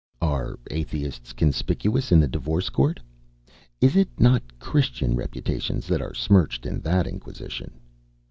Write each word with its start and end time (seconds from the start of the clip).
Are 0.19 0.57
Atheists 0.71 1.31
conspicuous 1.31 2.11
in 2.11 2.19
the 2.19 2.27
Divorce 2.27 2.69
Court? 2.69 2.99
Is 3.81 3.95
it 3.95 4.09
not 4.19 4.57
Christian 4.57 5.15
reputations 5.15 5.85
that 5.85 6.01
are 6.01 6.15
smirched 6.15 6.65
in 6.65 6.79
that 6.81 7.05
Inquisition? 7.05 7.69